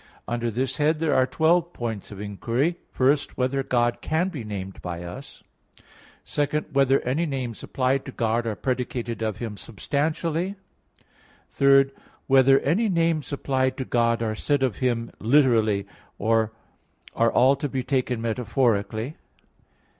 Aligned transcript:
Under 0.27 0.49
this 0.49 0.77
head, 0.77 0.97
there 0.97 1.13
are 1.13 1.27
twelve 1.27 1.73
points 1.73 2.09
for 2.09 2.19
inquiry: 2.19 2.77
(1) 2.97 3.17
Whether 3.35 3.61
God 3.61 4.01
can 4.01 4.29
be 4.29 4.43
named 4.43 4.81
by 4.81 5.03
us? 5.03 5.43
(2) 6.25 6.65
Whether 6.73 7.01
any 7.01 7.27
names 7.27 7.61
applied 7.61 8.05
to 8.05 8.11
God 8.11 8.47
are 8.47 8.55
predicated 8.55 9.21
of 9.21 9.37
Him 9.37 9.57
substantially? 9.57 10.55
(3) 11.51 11.91
Whether 12.25 12.59
any 12.61 12.89
names 12.89 13.31
applied 13.31 13.77
to 13.77 13.85
God 13.85 14.23
are 14.23 14.33
said 14.33 14.63
of 14.63 14.77
Him 14.77 15.11
literally, 15.19 15.85
or 16.17 16.51
are 17.15 17.31
all 17.31 17.55
to 17.57 17.69
be 17.69 17.83
taken 17.83 18.19
metaphorically? 18.23 19.17